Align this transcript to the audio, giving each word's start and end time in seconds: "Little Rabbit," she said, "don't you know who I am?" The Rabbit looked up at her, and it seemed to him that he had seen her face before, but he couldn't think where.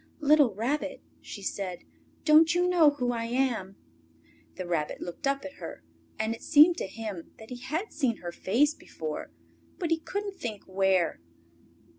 "Little 0.19 0.51
Rabbit," 0.55 0.99
she 1.21 1.43
said, 1.43 1.83
"don't 2.25 2.55
you 2.55 2.67
know 2.67 2.89
who 2.89 3.11
I 3.11 3.25
am?" 3.25 3.75
The 4.55 4.65
Rabbit 4.65 4.99
looked 4.99 5.27
up 5.27 5.45
at 5.45 5.57
her, 5.61 5.83
and 6.17 6.33
it 6.33 6.41
seemed 6.41 6.75
to 6.77 6.87
him 6.87 7.33
that 7.37 7.51
he 7.51 7.57
had 7.57 7.93
seen 7.93 8.17
her 8.17 8.31
face 8.31 8.73
before, 8.73 9.29
but 9.77 9.91
he 9.91 9.99
couldn't 9.99 10.39
think 10.39 10.63
where. 10.63 11.19